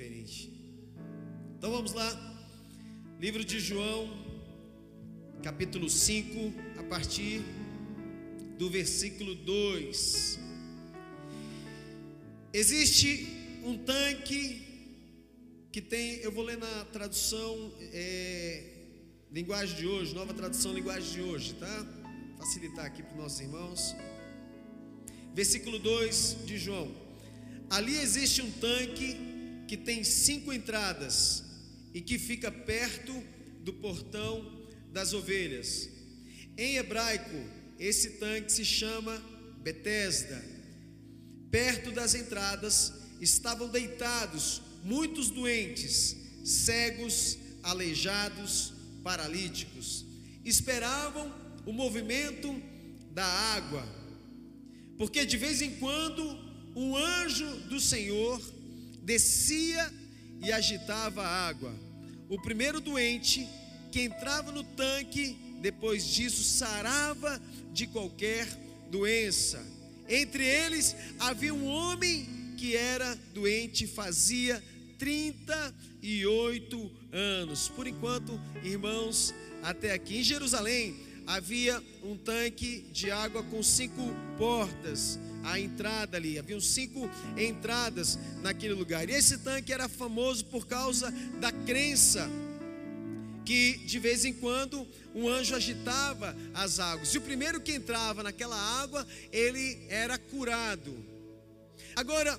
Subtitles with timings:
[0.00, 0.50] diferente.
[1.58, 2.08] Então vamos lá.
[3.20, 4.08] Livro de João,
[5.42, 7.42] capítulo 5, a partir
[8.56, 10.38] do versículo 2.
[12.50, 13.28] Existe
[13.62, 14.62] um tanque
[15.70, 18.64] que tem, eu vou ler na tradução é,
[19.30, 21.86] linguagem de hoje, nova tradução linguagem de hoje, tá?
[22.38, 23.94] Facilitar aqui para os nossos irmãos.
[25.34, 26.90] Versículo 2 de João:
[27.68, 29.29] Ali existe um tanque
[29.70, 31.44] que tem cinco entradas
[31.94, 33.12] e que fica perto
[33.60, 35.88] do portão das ovelhas.
[36.58, 37.36] Em hebraico,
[37.78, 39.16] esse tanque se chama
[39.62, 40.44] Betesda.
[41.52, 48.72] Perto das entradas estavam deitados muitos doentes, cegos, aleijados,
[49.04, 50.04] paralíticos.
[50.44, 51.32] Esperavam
[51.64, 52.60] o movimento
[53.12, 53.86] da água,
[54.98, 56.24] porque de vez em quando
[56.74, 58.58] um anjo do Senhor
[59.02, 59.92] descia
[60.42, 61.72] e agitava a água.
[62.28, 63.48] O primeiro doente
[63.90, 67.40] que entrava no tanque, depois disso, sarava
[67.72, 68.46] de qualquer
[68.90, 69.64] doença.
[70.08, 74.62] Entre eles havia um homem que era doente, fazia
[74.98, 77.68] 38 anos.
[77.68, 84.02] Por enquanto, irmãos, até aqui em Jerusalém havia um tanque de água com cinco
[84.36, 89.08] portas a entrada ali, haviam cinco entradas naquele lugar.
[89.08, 91.10] E esse tanque era famoso por causa
[91.40, 92.28] da crença
[93.44, 97.12] que de vez em quando um anjo agitava as águas.
[97.14, 100.94] E o primeiro que entrava naquela água, ele era curado.
[101.96, 102.38] Agora,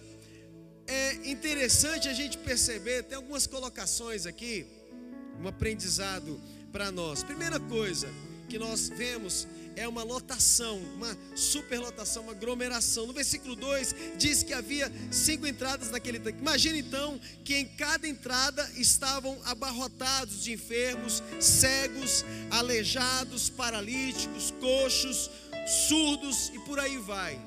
[0.87, 4.65] é interessante a gente perceber, tem algumas colocações aqui,
[5.41, 6.39] um aprendizado
[6.71, 7.23] para nós.
[7.23, 8.07] Primeira coisa
[8.47, 13.07] que nós vemos é uma lotação, uma superlotação, uma aglomeração.
[13.07, 16.39] No versículo 2 diz que havia cinco entradas naquele tanque.
[16.39, 25.29] Imagina então que em cada entrada estavam abarrotados de enfermos, cegos, aleijados, paralíticos, coxos,
[25.87, 27.39] surdos e por aí vai.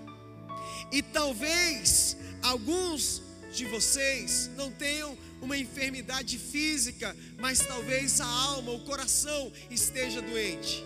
[0.93, 8.81] E talvez alguns de vocês não tenham uma enfermidade física, mas talvez a alma, o
[8.81, 10.85] coração esteja doente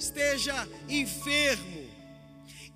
[0.00, 1.88] esteja enfermo.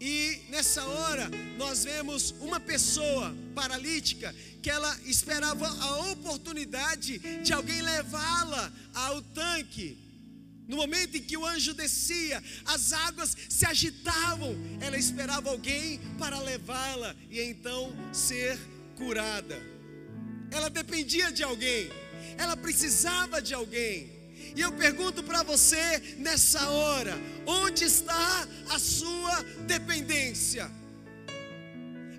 [0.00, 7.80] E nessa hora nós vemos uma pessoa paralítica que ela esperava a oportunidade de alguém
[7.80, 9.98] levá-la ao tanque.
[10.68, 16.38] No momento em que o anjo descia, as águas se agitavam, ela esperava alguém para
[16.40, 18.58] levá-la e então ser
[18.96, 19.60] curada.
[20.50, 21.90] Ela dependia de alguém,
[22.38, 24.13] ela precisava de alguém.
[24.54, 27.16] E eu pergunto para você nessa hora:
[27.46, 30.70] onde está a sua dependência?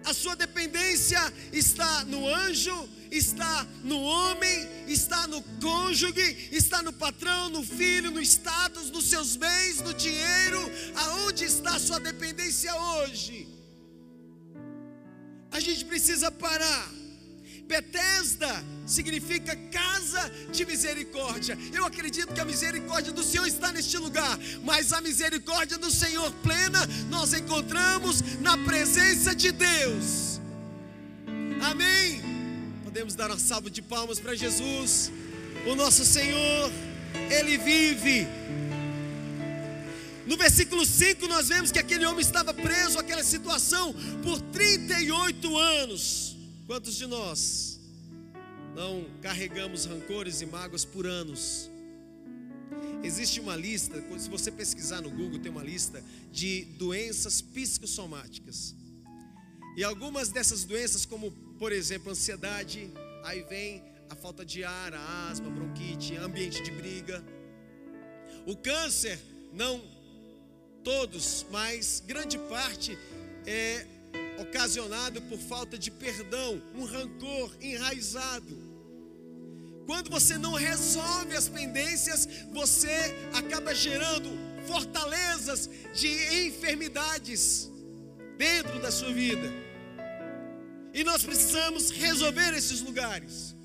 [0.03, 1.19] A sua dependência
[1.51, 8.21] está no anjo, está no homem, está no cônjuge, está no patrão, no filho, no
[8.21, 10.59] status, nos seus bens, no dinheiro.
[10.95, 13.47] Aonde está a sua dependência hoje?
[15.51, 16.91] A gente precisa parar
[17.67, 21.57] Betesda significa casa de misericórdia.
[21.73, 26.31] Eu acredito que a misericórdia do Senhor está neste lugar, mas a misericórdia do Senhor
[26.43, 30.39] plena nós encontramos na presença de Deus.
[31.61, 32.21] Amém.
[32.83, 35.11] Podemos dar uma salva de palmas para Jesus.
[35.65, 36.71] O nosso Senhor,
[37.31, 38.27] ele vive.
[40.27, 43.93] No versículo 5 nós vemos que aquele homem estava preso àquela situação
[44.23, 46.24] por 38 anos.
[46.67, 47.79] Quantos de nós
[48.75, 51.69] não carregamos rancores e mágoas por anos?
[53.03, 58.75] Existe uma lista, se você pesquisar no Google, tem uma lista de doenças psicossomáticas.
[59.77, 62.89] E algumas dessas doenças, como por exemplo ansiedade,
[63.23, 67.23] aí vem a falta de ar, a asma, bronquite, ambiente de briga.
[68.47, 69.19] O câncer,
[69.53, 69.83] não
[70.83, 72.97] todos, mas grande parte
[73.45, 73.85] é
[74.39, 78.75] ocasionado por falta de perdão, um rancor enraizado.
[79.85, 84.29] Quando você não resolve as pendências, você acaba gerando
[84.67, 86.07] fortalezas de
[86.47, 87.69] enfermidades
[88.37, 89.47] dentro da sua vida.
[90.93, 93.55] E nós precisamos resolver esses lugares.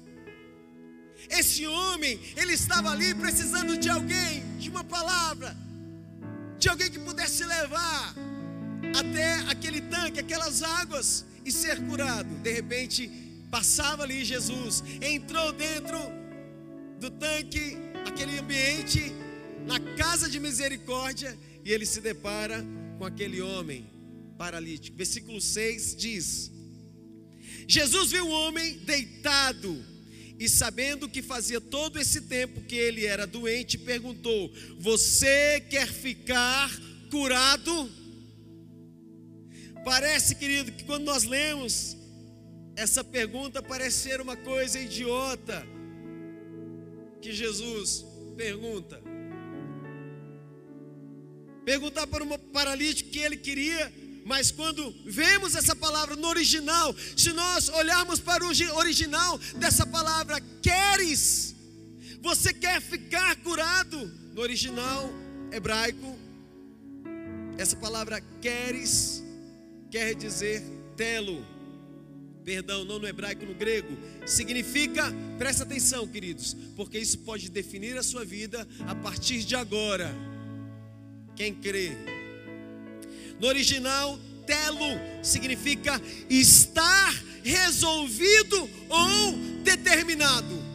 [1.29, 5.57] Esse homem, ele estava ali precisando de alguém, de uma palavra,
[6.59, 8.15] de alguém que pudesse levar
[8.99, 12.35] até aquele tanque, aquelas águas e ser curado.
[12.43, 13.11] De repente,
[13.51, 15.99] passava ali Jesus, entrou dentro
[16.99, 17.77] do tanque,
[18.07, 19.13] aquele ambiente,
[19.67, 22.65] na casa de misericórdia, e ele se depara
[22.99, 23.87] com aquele homem
[24.39, 24.97] paralítico.
[24.97, 26.51] Versículo 6 diz:
[27.67, 29.85] Jesus viu o homem deitado
[30.39, 36.71] e, sabendo que fazia todo esse tempo que ele era doente, perguntou: Você quer ficar
[37.11, 38.00] curado?
[39.85, 41.97] Parece, querido, que quando nós lemos
[42.77, 45.67] essa pergunta, parece ser uma coisa idiota
[47.21, 48.05] que Jesus
[48.37, 49.01] pergunta.
[51.65, 53.93] Perguntar para um paralítico que ele queria
[54.25, 60.41] mas quando vemos essa palavra no original, se nós olharmos para o original dessa palavra,
[60.63, 61.55] queres,
[62.21, 64.07] você quer ficar curado?
[64.33, 65.11] No original
[65.51, 66.17] hebraico,
[67.59, 69.23] essa palavra queres
[69.91, 70.63] quer dizer
[70.97, 71.45] telo.
[72.45, 73.97] Perdão, não no hebraico, no grego,
[74.27, 80.11] significa, presta atenção, queridos, porque isso pode definir a sua vida a partir de agora.
[81.37, 81.93] Quem crê,
[83.39, 87.15] no original, telo significa estar
[87.45, 89.33] resolvido ou
[89.63, 90.71] determinado.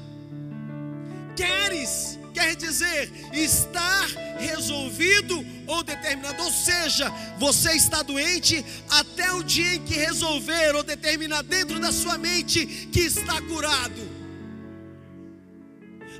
[1.36, 4.08] Queres quer dizer estar
[4.38, 10.84] resolvido ou determinado, ou seja, você está doente até o dia em que resolver ou
[10.84, 14.16] determinar dentro da sua mente que está curado.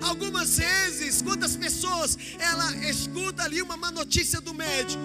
[0.02, 5.04] Algumas vezes, quantas pessoas ela escuta ali uma má notícia do médico,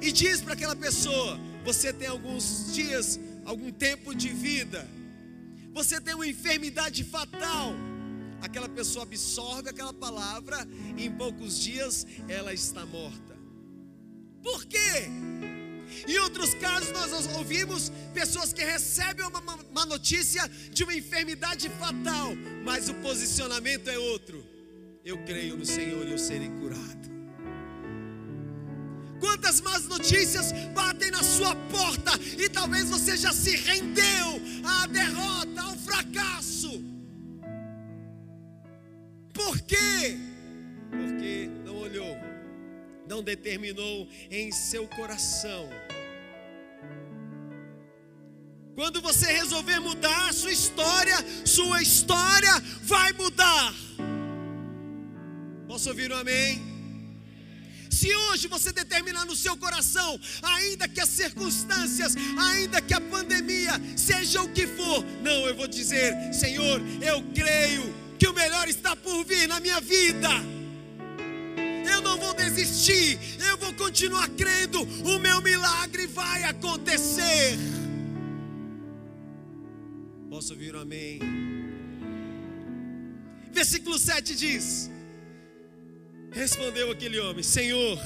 [0.00, 4.88] e diz para aquela pessoa: Você tem alguns dias, algum tempo de vida,
[5.72, 7.74] você tem uma enfermidade fatal.
[8.40, 10.66] Aquela pessoa absorve aquela palavra
[10.96, 13.37] e em poucos dias ela está morta.
[14.42, 15.08] Por quê?
[16.06, 22.34] Em outros casos, nós ouvimos pessoas que recebem uma, uma notícia de uma enfermidade fatal,
[22.64, 24.44] mas o posicionamento é outro.
[25.04, 27.08] Eu creio no Senhor e eu serei curado.
[29.20, 35.60] Quantas más notícias batem na sua porta e talvez você já se rendeu à derrota,
[35.60, 36.84] ao fracasso.
[39.32, 40.18] Por quê?
[40.90, 42.16] Porque não olhou,
[43.08, 45.68] não determinou em seu coração.
[48.74, 52.52] Quando você resolver mudar a sua história, sua história
[52.82, 53.74] vai mudar.
[55.66, 56.62] Posso ouvir um amém?
[57.90, 63.72] Se hoje você determinar no seu coração, ainda que as circunstâncias, ainda que a pandemia,
[63.96, 68.94] seja o que for, não, eu vou dizer, Senhor, eu creio que o melhor está
[68.94, 70.57] por vir na minha vida.
[72.50, 77.58] Desistir, eu vou continuar crendo, o meu milagre vai acontecer.
[80.30, 81.20] Posso ouvir um amém?
[83.52, 84.90] Versículo 7 diz:
[86.32, 87.98] Respondeu aquele homem: Senhor,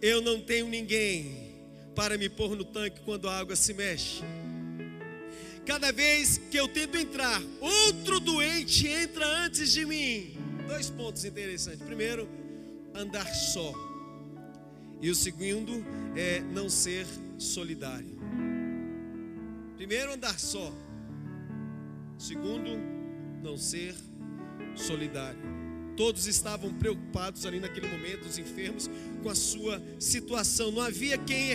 [0.00, 1.52] eu não tenho ninguém
[1.94, 4.22] para me pôr no tanque quando a água se mexe.
[5.66, 10.38] Cada vez que eu tento entrar, outro doente entra antes de mim.
[10.66, 11.82] Dois pontos interessantes.
[11.82, 12.26] Primeiro,
[12.94, 13.72] andar só.
[15.00, 15.84] E o segundo
[16.16, 17.06] é não ser
[17.38, 18.16] solidário.
[19.76, 20.72] Primeiro, andar só.
[22.16, 22.70] Segundo,
[23.42, 23.94] não ser
[24.76, 25.40] solidário.
[25.96, 28.88] Todos estavam preocupados ali naquele momento, os enfermos,
[29.22, 30.70] com a sua situação.
[30.70, 31.50] Não havia quem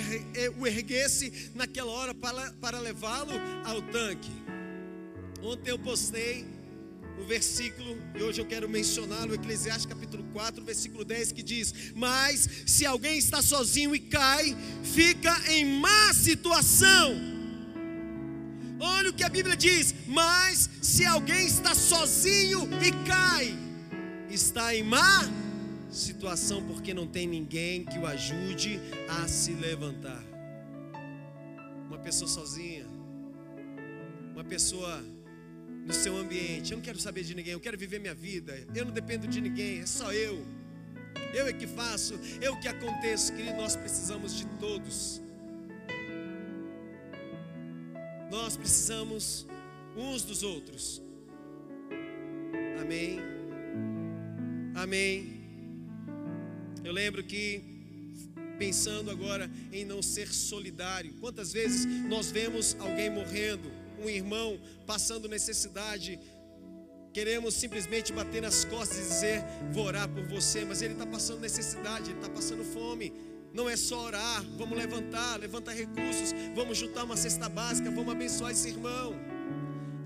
[0.60, 3.32] o erguesse naquela hora para, para levá-lo
[3.66, 4.32] ao tanque.
[5.42, 6.46] Ontem eu postei
[7.18, 12.48] o versículo, e hoje eu quero mencioná-lo, Eclesiastes capítulo 4, versículo 10, que diz: Mas
[12.66, 17.16] se alguém está sozinho e cai, fica em má situação.
[18.80, 23.58] Olha o que a Bíblia diz: Mas se alguém está sozinho e cai,
[24.30, 25.28] está em má
[25.90, 30.24] situação porque não tem ninguém que o ajude a se levantar.
[31.88, 32.86] Uma pessoa sozinha,
[34.34, 35.04] uma pessoa
[35.88, 36.72] no seu ambiente.
[36.72, 38.54] Eu não quero saber de ninguém, eu quero viver minha vida.
[38.76, 40.46] Eu não dependo de ninguém, é só eu.
[41.34, 43.56] Eu é que faço, eu que aconteço, querido.
[43.56, 45.22] Nós precisamos de todos.
[48.30, 49.48] Nós precisamos
[49.96, 51.02] uns dos outros.
[52.82, 53.20] Amém.
[54.76, 55.38] Amém.
[56.84, 57.62] Eu lembro que,
[58.60, 65.28] pensando agora em não ser solidário, quantas vezes nós vemos alguém morrendo, um irmão passando
[65.28, 66.20] necessidade,
[67.14, 71.40] queremos simplesmente bater nas costas e dizer: Vou orar por você, mas ele está passando
[71.40, 73.14] necessidade, ele está passando fome.
[73.54, 78.52] Não é só orar, vamos levantar, levantar recursos, vamos juntar uma cesta básica, vamos abençoar
[78.52, 79.16] esse irmão.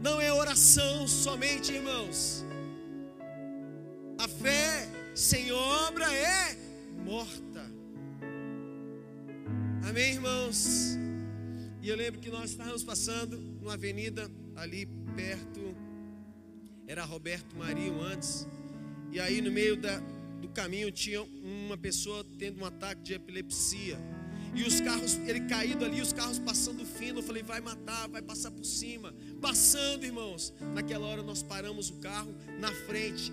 [0.01, 2.45] Não é oração somente, irmãos.
[4.17, 6.55] A fé sem obra é
[7.03, 7.71] morta.
[9.83, 10.97] Amém, irmãos?
[11.81, 15.75] E eu lembro que nós estávamos passando numa avenida ali perto,
[16.87, 18.47] era Roberto Marinho antes,
[19.11, 19.99] e aí no meio da,
[20.41, 23.99] do caminho tinha uma pessoa tendo um ataque de epilepsia.
[24.53, 27.19] E os carros, ele caído ali, os carros passando fino.
[27.19, 29.15] Eu falei, vai matar, vai passar por cima.
[29.39, 30.53] Passando, irmãos.
[30.73, 33.31] Naquela hora nós paramos o carro na frente,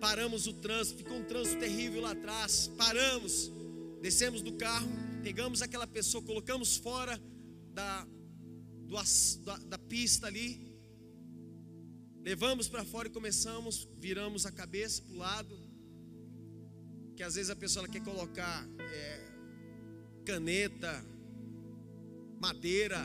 [0.00, 2.70] paramos o trânsito, ficou um trânsito terrível lá atrás.
[2.76, 3.50] Paramos,
[4.00, 4.88] descemos do carro,
[5.24, 7.20] pegamos aquela pessoa, colocamos fora
[7.74, 8.06] da,
[8.90, 10.60] do, da, da pista ali,
[12.22, 15.70] levamos para fora e começamos, viramos a cabeça para o lado.
[17.16, 18.66] Que às vezes a pessoa quer colocar.
[18.80, 19.30] É,
[20.24, 21.04] caneta,
[22.40, 22.98] madeira,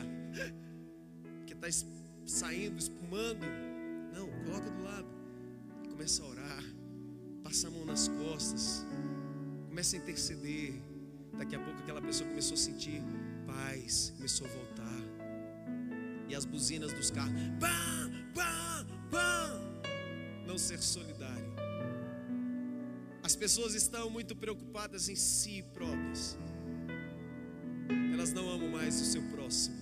[1.46, 1.68] que está
[2.26, 3.46] saindo, espumando.
[4.12, 5.08] Não, coloca do lado.
[5.88, 6.64] Começa a orar.
[7.44, 8.84] Passa a mão nas costas.
[9.68, 10.74] Começa a interceder.
[11.38, 13.02] Daqui a pouco aquela pessoa começou a sentir
[13.46, 15.05] paz, começou a voltar.
[16.28, 19.60] E as buzinas dos carros, pá, pá, pá.
[20.46, 21.54] Não ser solidário.
[23.22, 26.36] As pessoas estão muito preocupadas em si próprias
[28.26, 29.76] elas não amam mais o seu próximo.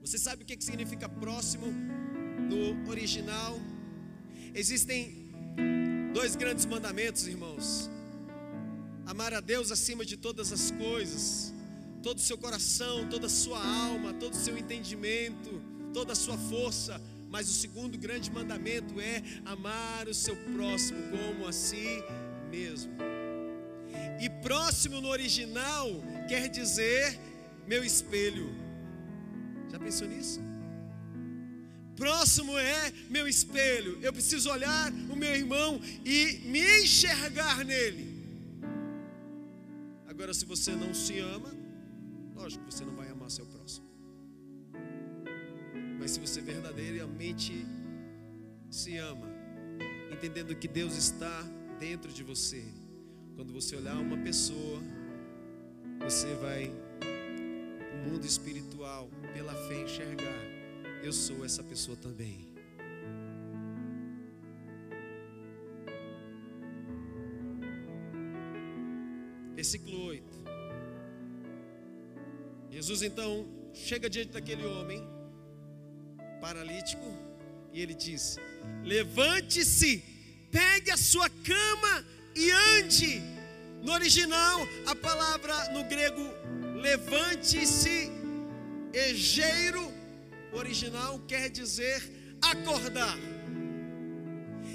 [0.00, 3.60] Você sabe o que significa próximo no original?
[4.54, 5.32] Existem
[6.14, 7.90] dois grandes mandamentos, irmãos:
[9.04, 11.52] amar a Deus acima de todas as coisas,
[12.02, 15.62] todo o seu coração, toda a sua alma, todo o seu entendimento,
[15.92, 17.00] toda a sua força.
[17.28, 22.02] Mas o segundo grande mandamento é amar o seu próximo como a si
[22.50, 22.92] mesmo.
[24.20, 25.88] E próximo no original
[26.28, 27.18] quer dizer
[27.66, 28.48] meu espelho.
[29.70, 30.40] Já pensou nisso?
[31.94, 33.98] Próximo é meu espelho.
[34.00, 38.06] Eu preciso olhar o meu irmão e me enxergar nele.
[40.06, 41.52] Agora, se você não se ama,
[42.38, 43.86] lógico que você não vai amar seu próximo.
[45.98, 47.66] Mas se você verdadeiramente
[48.70, 49.26] se ama,
[50.12, 51.42] entendendo que Deus está
[51.80, 52.64] dentro de você,
[53.34, 54.80] quando você olhar uma pessoa,
[56.00, 56.72] você vai,
[57.92, 60.42] no mundo espiritual, pela fé, enxergar:
[61.02, 62.47] eu sou essa pessoa também.
[72.78, 73.44] Jesus então
[73.74, 75.04] chega diante daquele homem
[76.40, 77.12] paralítico
[77.72, 78.36] e ele diz:
[78.84, 79.98] Levante-se,
[80.52, 82.06] pegue a sua cama
[82.36, 83.20] e ande.
[83.82, 86.22] No original, a palavra no grego
[86.80, 88.12] levante-se,
[88.92, 89.92] egeiro,
[90.52, 92.00] original quer dizer
[92.40, 93.18] acordar.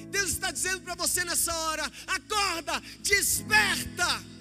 [0.10, 4.33] Deus está dizendo para você nessa hora: acorda, desperta.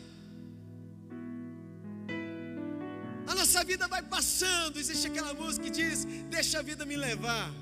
[3.52, 4.78] A nossa vida vai passando.
[4.78, 7.52] Existe aquela música que diz: Deixa a vida me levar.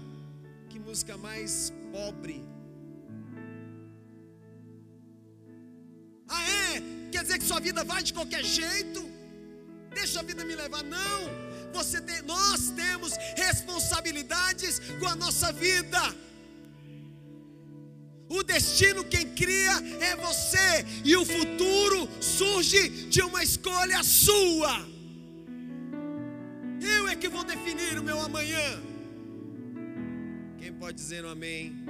[0.68, 2.44] Que música mais pobre
[7.20, 9.00] quer dizer que sua vida vai de qualquer jeito.
[9.94, 11.20] Deixa a vida me levar, não.
[11.72, 16.00] Você tem, nós temos responsabilidades com a nossa vida.
[18.28, 24.88] O destino quem cria é você, e o futuro surge de uma escolha sua.
[27.20, 28.82] Que vou definir o meu amanhã.
[30.58, 31.84] Quem pode dizer um amém?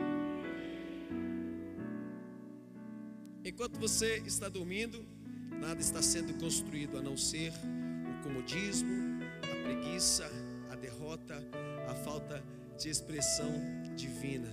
[3.44, 5.06] Enquanto você está dormindo,
[5.52, 10.28] nada está sendo construído a não ser o comodismo, a preguiça,
[10.68, 11.40] a derrota,
[11.88, 12.42] a falta
[12.76, 13.52] de expressão
[13.94, 14.52] divina.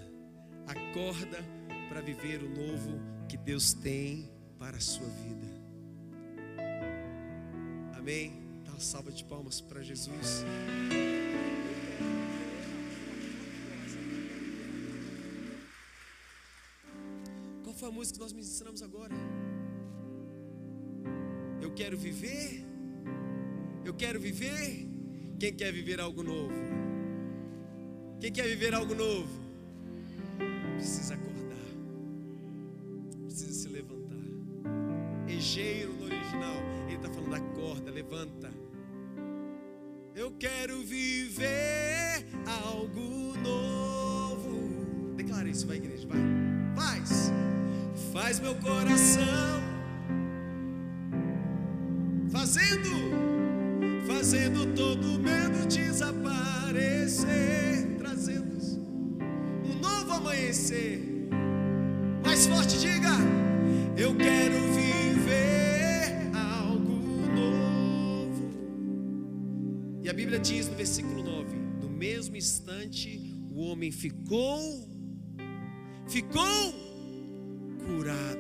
[0.67, 1.43] Acorda
[1.89, 4.29] para viver o novo que Deus tem
[4.60, 5.48] para a sua vida.
[7.98, 8.46] Amém?
[8.77, 10.46] Uma salva de palmas para Jesus.
[17.74, 19.15] foi a música que nós ministramos agora?
[21.60, 22.63] Eu quero viver.
[23.84, 24.88] Eu quero viver.
[25.39, 26.53] Quem quer viver algo novo?
[28.19, 29.46] Quem quer viver algo novo?
[48.27, 49.62] Faz meu coração
[52.29, 52.89] fazendo,
[54.05, 57.25] fazendo todo medo desaparecer,
[57.98, 58.57] trazendo
[59.63, 61.29] um novo amanhecer.
[62.25, 63.15] Mais forte, diga:
[63.96, 67.00] Eu quero viver algo
[67.34, 68.51] novo.
[70.03, 74.60] E a Bíblia diz no versículo 9: No mesmo instante o homem ficou,
[76.10, 76.87] ficou
[77.97, 78.37] curado.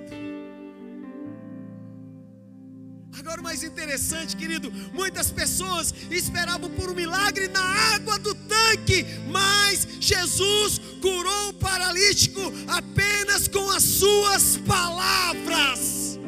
[3.17, 7.63] Agora o mais interessante, querido, muitas pessoas esperavam por um milagre na
[7.95, 16.19] água do tanque, mas Jesus curou o paralítico apenas com as suas palavras.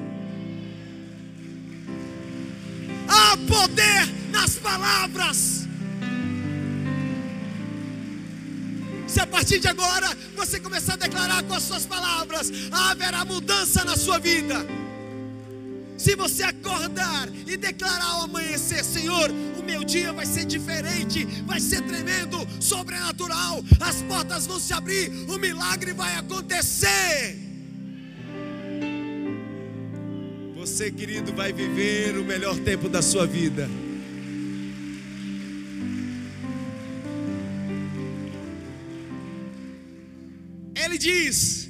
[3.08, 5.69] Há poder nas palavras.
[9.10, 13.84] Se a partir de agora você começar a declarar com as suas palavras, haverá mudança
[13.84, 14.56] na sua vida.
[15.98, 21.60] Se você acordar e declarar ao amanhecer, Senhor, o meu dia vai ser diferente, vai
[21.60, 27.38] ser tremendo, sobrenatural, as portas vão se abrir, o milagre vai acontecer.
[30.56, 33.68] Você, querido, vai viver o melhor tempo da sua vida.
[41.00, 41.70] Diz: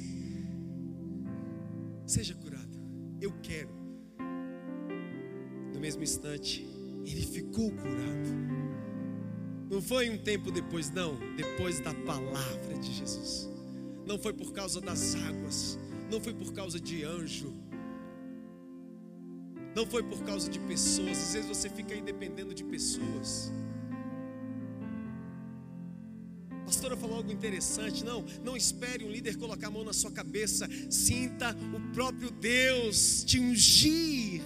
[2.04, 2.78] Seja curado,
[3.20, 3.70] eu quero
[5.72, 6.68] no mesmo instante,
[7.06, 8.28] ele ficou curado.
[9.70, 13.48] Não foi um tempo depois, não, depois da palavra de Jesus.
[14.04, 15.78] Não foi por causa das águas,
[16.10, 17.54] não foi por causa de anjo,
[19.74, 21.16] não foi por causa de pessoas.
[21.16, 23.52] Às vezes você fica aí dependendo de pessoas.
[27.20, 28.04] Algo interessante.
[28.04, 30.68] Não, não espere um líder colocar a mão na sua cabeça.
[30.90, 34.42] Sinta o próprio Deus te ungir.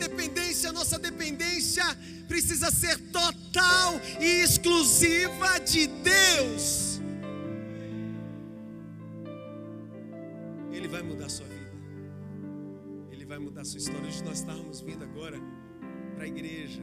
[0.00, 1.84] dependência, nossa dependência
[2.26, 7.00] precisa ser total e exclusiva de Deus.
[10.72, 11.70] Ele vai mudar a sua vida.
[13.10, 14.06] Ele vai mudar a sua história.
[14.06, 15.38] Hoje nós estávamos vindo agora
[16.14, 16.82] para a igreja.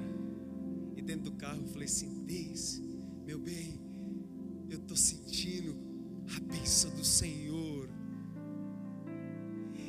[1.07, 2.79] Dentro do carro falei assim: Deus,
[3.25, 3.81] meu bem,
[4.69, 5.75] eu estou sentindo
[6.35, 7.89] a bênção do Senhor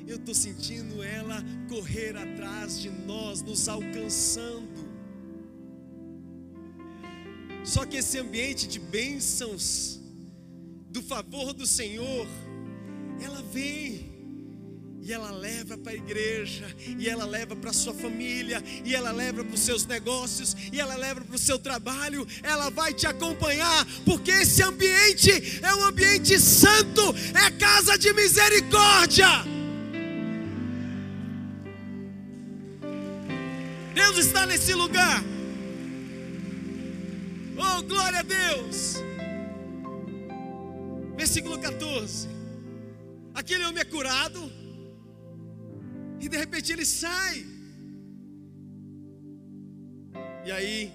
[0.09, 1.37] eu estou sentindo ela
[1.69, 4.88] correr atrás de nós, nos alcançando.
[7.62, 10.01] Só que esse ambiente de bênçãos,
[10.90, 12.27] do favor do Senhor,
[13.23, 14.08] ela vem
[15.09, 16.66] e ela leva para a igreja,
[16.99, 20.79] e ela leva para a sua família, e ela leva para os seus negócios, e
[20.79, 25.31] ela leva para o seu trabalho, ela vai te acompanhar, porque esse ambiente
[25.62, 27.01] é um ambiente santo,
[27.42, 29.29] é casa de misericórdia.
[33.94, 35.25] Deus está nesse lugar.
[37.57, 38.97] Oh, glória a Deus.
[41.16, 42.29] Versículo 14.
[43.35, 44.58] Aquele homem é curado.
[46.21, 47.47] E de repente ele sai.
[50.45, 50.93] E aí,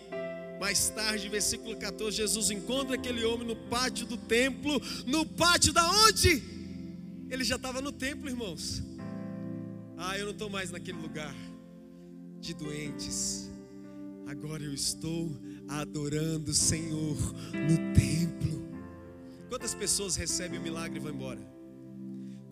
[0.60, 4.82] mais tarde, versículo 14, Jesus encontra aquele homem no pátio do templo.
[5.06, 6.42] No pátio da onde?
[7.30, 8.82] Ele já estava no templo, irmãos.
[9.98, 11.36] Ah, eu não estou mais naquele lugar
[12.40, 13.50] de doentes.
[14.26, 15.32] Agora eu estou
[15.68, 17.18] adorando o Senhor
[17.54, 18.68] no templo.
[19.50, 21.53] Quantas pessoas recebem o milagre e vão embora?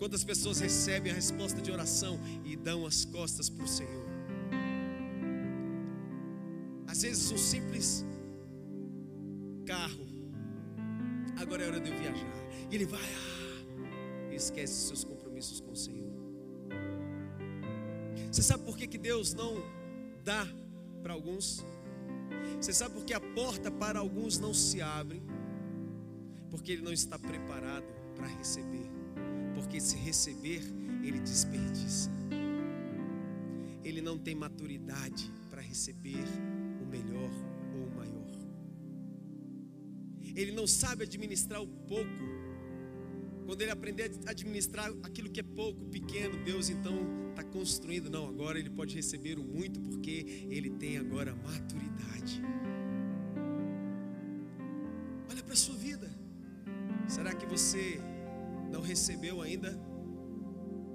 [0.01, 4.03] Quantas pessoas recebem a resposta de oração e dão as costas para o Senhor?
[6.87, 8.03] Às vezes um simples
[9.63, 10.07] carro.
[11.39, 12.33] Agora é hora de eu viajar.
[12.71, 16.11] E ele vai, ah, e esquece seus compromissos com o Senhor.
[18.31, 19.63] Você sabe por que, que Deus não
[20.23, 20.47] dá
[21.03, 21.63] para alguns.
[22.59, 25.21] Você sabe por que a porta para alguns não se abre?
[26.49, 27.85] Porque ele não está preparado
[28.15, 29.00] para receber.
[29.61, 30.61] Porque se receber,
[31.03, 32.09] ele desperdiça.
[33.83, 36.25] Ele não tem maturidade para receber
[36.81, 37.31] o melhor
[37.75, 38.31] ou o maior.
[40.35, 42.41] Ele não sabe administrar o pouco
[43.45, 46.95] quando ele aprender a administrar aquilo que é pouco, pequeno, Deus então
[47.31, 48.09] está construindo.
[48.09, 52.41] Não, agora ele pode receber o muito, porque ele tem agora maturidade.
[55.29, 56.09] Olha para a sua vida.
[57.07, 57.99] Será que você
[58.91, 59.79] recebeu ainda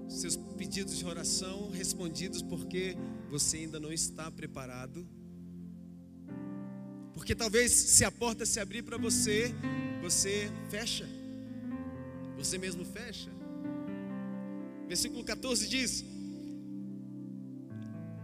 [0.06, 2.94] seus pedidos de oração respondidos porque
[3.30, 5.08] você ainda não está preparado?
[7.14, 9.54] Porque talvez se a porta se abrir para você,
[10.02, 11.08] você fecha.
[12.36, 13.30] Você mesmo fecha.
[14.86, 16.04] Versículo 14 diz: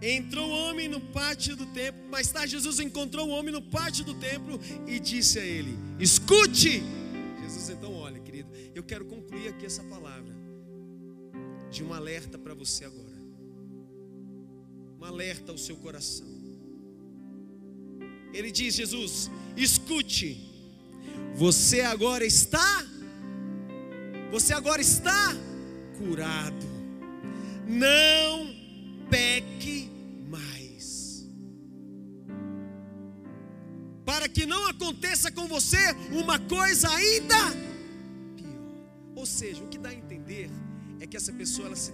[0.02, 2.11] Entrou o homem no pátio do templo.
[2.11, 6.82] Mais tarde, Jesus encontrou o homem no pátio do templo e disse a ele: Escute.
[7.53, 10.35] Jesus, então, olha, querido, eu quero concluir aqui essa palavra
[11.71, 13.23] de um alerta para você agora.
[14.99, 16.27] Um alerta ao seu coração.
[18.33, 20.51] Ele diz: Jesus, escute,
[21.35, 22.87] você agora está,
[24.31, 25.35] você agora está
[25.99, 26.67] curado.
[27.69, 28.47] Não
[29.11, 29.82] peque
[34.33, 35.79] que não aconteça com você
[36.11, 37.37] uma coisa ainda
[38.37, 38.57] pior.
[39.14, 40.51] Ou seja, o que dá a entender
[41.01, 41.92] é que essa pessoa ela se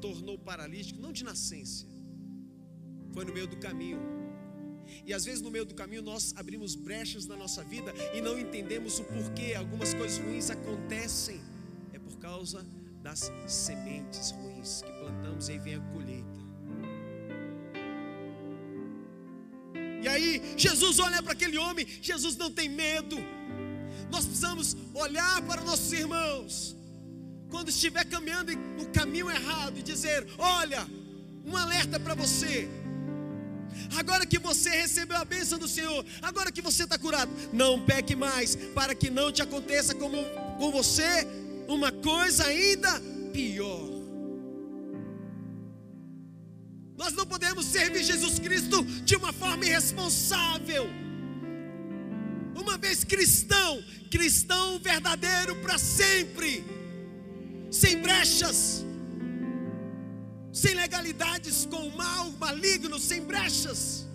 [0.00, 1.86] tornou paralítica não de nascença.
[3.12, 3.98] Foi no meio do caminho
[5.04, 8.38] e às vezes no meio do caminho nós abrimos brechas na nossa vida e não
[8.38, 9.54] entendemos o porquê.
[9.54, 11.40] Algumas coisas ruins acontecem.
[11.92, 12.64] É por causa
[13.02, 16.19] das sementes ruins que plantamos e aí vem a colheita.
[20.60, 23.16] Jesus olha para aquele homem, Jesus não tem medo.
[24.10, 26.76] Nós precisamos olhar para nossos irmãos
[27.48, 30.86] quando estiver caminhando no caminho errado e dizer: Olha,
[31.44, 32.68] um alerta para você
[33.98, 38.14] agora que você recebeu a bênção do Senhor, agora que você está curado, não peque
[38.14, 40.18] mais, para que não te aconteça como
[40.58, 41.26] com você
[41.68, 43.00] uma coisa ainda
[43.32, 43.88] pior.
[46.96, 50.88] Nós não podemos servir Jesus Cristo de uma forma irresponsável.
[52.54, 56.64] Uma vez cristão, cristão verdadeiro para sempre,
[57.70, 58.84] sem brechas
[60.52, 64.06] sem legalidades, com o mal maligno, sem brechas.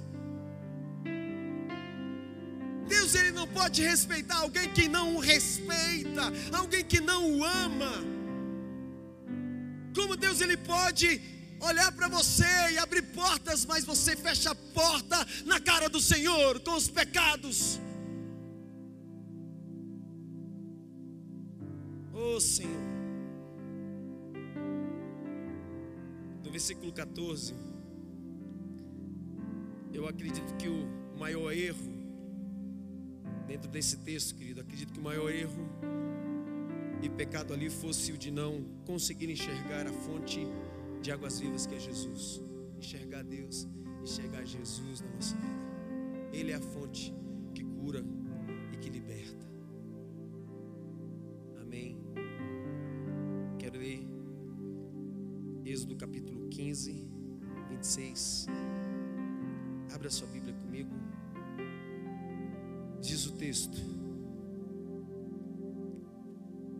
[2.87, 6.21] Deus ele não pode respeitar alguém que não o respeita,
[6.53, 7.93] alguém que não o ama.
[9.95, 11.21] Como Deus ele pode
[11.59, 16.59] olhar para você e abrir portas, mas você fecha a porta na cara do Senhor
[16.59, 17.79] com os pecados.
[22.13, 22.95] Oh Senhor.
[26.55, 27.53] versículo 14.
[29.93, 30.87] Eu acredito que o
[31.19, 31.91] maior erro,
[33.45, 35.67] dentro desse texto, querido, acredito que o maior erro
[37.01, 40.47] e pecado ali fosse o de não conseguir enxergar a fonte
[41.05, 42.41] de águas vivas que é Jesus.
[42.79, 43.67] Enxergar Deus,
[44.01, 46.29] enxergar Jesus na nossa vida.
[46.33, 47.13] Ele é a fonte
[47.53, 48.03] que cura
[48.73, 49.45] e que liberta.
[51.61, 51.95] Amém.
[53.59, 54.07] Quero ler
[55.63, 57.07] Êxodo capítulo 15,
[57.69, 58.47] 26.
[59.93, 60.95] Abra sua Bíblia comigo.
[62.99, 63.77] Diz o texto: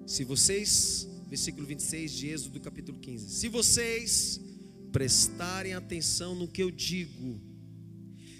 [0.08, 3.30] Se vocês, versículo 26 de Êxodo, capítulo 15.
[3.30, 4.40] Se vocês
[4.90, 7.42] prestarem atenção no que eu digo,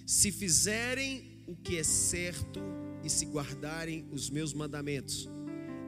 [0.06, 2.62] se fizerem o que é certo
[3.04, 5.28] e se guardarem os meus mandamentos,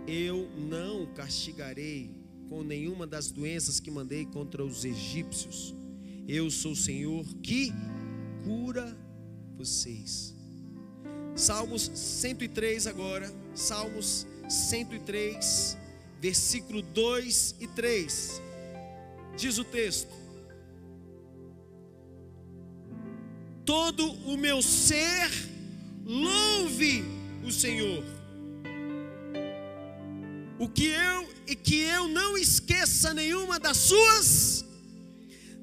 [0.05, 2.11] eu não castigarei
[2.49, 5.73] com nenhuma das doenças que mandei contra os egípcios.
[6.27, 7.71] Eu sou o Senhor que
[8.43, 8.97] cura
[9.55, 10.35] vocês.
[11.37, 15.77] Salmos 103 agora, Salmos 103,
[16.19, 18.41] versículo 2 e 3.
[19.35, 20.11] Diz o texto:
[23.65, 25.29] Todo o meu ser
[26.05, 27.03] louve
[27.45, 28.03] o Senhor.
[30.59, 34.65] O que eu e que eu não esqueça nenhuma das suas,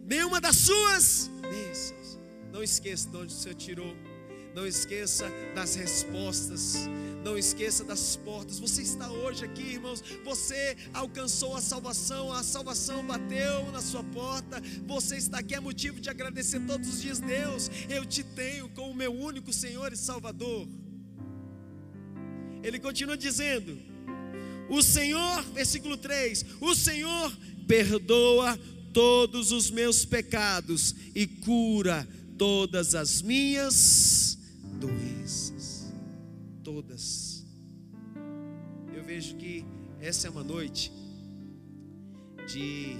[0.06, 2.18] nenhuma das suas bênçãos.
[2.52, 4.13] Não esqueça de onde o Senhor tirou.
[4.54, 6.76] Não esqueça das respostas.
[7.24, 8.60] Não esqueça das portas.
[8.60, 10.02] Você está hoje aqui, irmãos.
[10.24, 12.32] Você alcançou a salvação.
[12.32, 14.62] A salvação bateu na sua porta.
[14.86, 15.56] Você está aqui.
[15.56, 17.18] É motivo de agradecer todos os dias.
[17.18, 20.68] Deus, eu te tenho como meu único Senhor e Salvador.
[22.62, 23.76] Ele continua dizendo:
[24.68, 27.36] o Senhor, versículo 3: O Senhor
[27.66, 28.56] perdoa
[28.92, 32.06] todos os meus pecados e cura
[32.38, 34.33] todas as minhas
[34.86, 35.92] doenças.
[36.62, 37.46] Todas.
[38.94, 39.64] Eu vejo que
[40.00, 40.92] essa é uma noite
[42.46, 42.96] de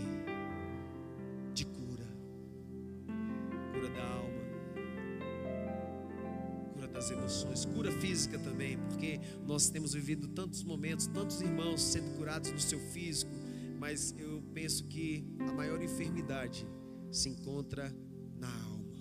[7.05, 12.51] das emoções, cura física também, porque nós temos vivido tantos momentos, tantos irmãos sendo curados
[12.51, 13.33] no seu físico,
[13.79, 16.67] mas eu penso que a maior enfermidade
[17.11, 17.95] se encontra
[18.39, 18.97] na alma,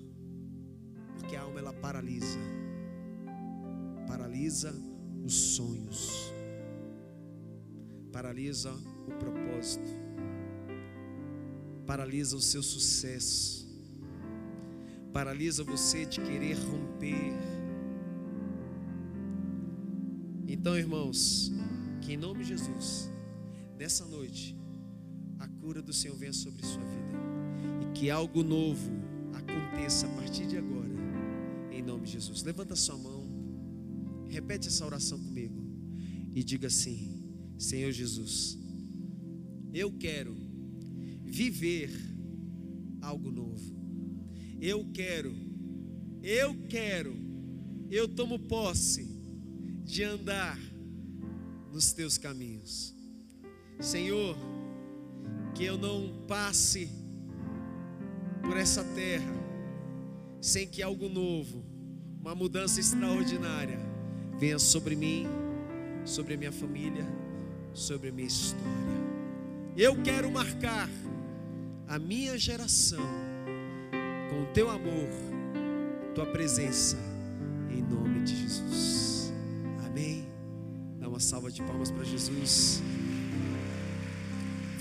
[1.17, 2.39] porque a alma ela paralisa,
[4.07, 4.73] paralisa
[5.23, 6.33] os sonhos,
[8.11, 8.73] paralisa
[9.07, 9.89] o propósito,
[11.85, 13.67] paralisa o seu sucesso,
[15.11, 17.53] paralisa você de querer romper
[20.63, 21.51] Então, irmãos,
[21.99, 23.11] que em nome de Jesus,
[23.77, 24.55] nessa noite,
[25.37, 27.17] a cura do Senhor venha sobre sua vida
[27.81, 28.89] e que algo novo
[29.33, 30.95] aconteça a partir de agora,
[31.69, 32.43] em nome de Jesus.
[32.43, 33.12] Levanta sua mão,
[34.33, 35.63] repete essa oração comigo
[36.33, 37.23] e diga assim:
[37.57, 38.57] Senhor Jesus,
[39.71, 40.35] eu quero
[41.23, 41.91] viver
[43.01, 43.73] algo novo.
[44.59, 45.35] Eu quero,
[46.23, 47.15] eu quero,
[47.91, 49.05] eu tomo posse
[49.83, 50.57] de andar
[51.71, 52.95] nos teus caminhos.
[53.79, 54.35] Senhor,
[55.53, 56.89] que eu não passe
[58.41, 59.43] por essa terra
[60.41, 61.63] sem que algo novo,
[62.19, 63.92] uma mudança extraordinária
[64.39, 65.27] venha sobre mim,
[66.05, 67.05] sobre a minha família,
[67.73, 68.63] sobre a minha história.
[69.75, 70.89] Eu quero marcar
[71.87, 73.03] a minha geração
[74.29, 75.09] com o teu amor,
[76.13, 76.97] tua presença,
[77.69, 79.33] em nome de Jesus.
[79.85, 80.27] Amém.
[80.99, 82.81] Dá uma salva de palmas para Jesus.